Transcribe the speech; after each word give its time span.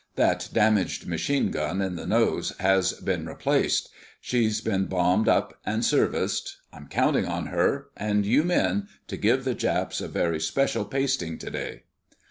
That 0.15 0.49
damaged 0.51 1.05
machine 1.05 1.51
gun 1.51 1.79
in 1.79 1.95
the 1.95 2.07
nose 2.07 2.53
has 2.59 2.93
been 2.93 3.27
replaced. 3.27 3.91
She's 4.19 4.59
been 4.59 4.85
bombed 4.87 5.27
up 5.27 5.59
and 5.63 5.85
serviced. 5.85 6.57
I'm 6.73 6.87
counting 6.87 7.27
on 7.27 7.45
her—and 7.45 8.25
you 8.25 8.41
men—to 8.43 9.15
give 9.17 9.43
the 9.43 9.53
Japs 9.53 10.01
a 10.01 10.07
very 10.07 10.39
special 10.39 10.85
pasting 10.85 11.37
today." 11.37 11.83